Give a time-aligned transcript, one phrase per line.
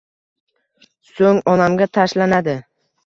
[1.19, 2.57] So'ng onamga tashlanadi